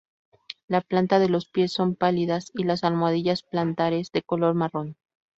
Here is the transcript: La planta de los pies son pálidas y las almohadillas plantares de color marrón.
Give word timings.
La 0.67 0.81
planta 0.81 1.19
de 1.19 1.29
los 1.29 1.45
pies 1.47 1.73
son 1.73 1.93
pálidas 1.95 2.51
y 2.55 2.63
las 2.63 2.83
almohadillas 2.83 3.43
plantares 3.43 4.11
de 4.11 4.23
color 4.23 4.55
marrón. 4.55 4.97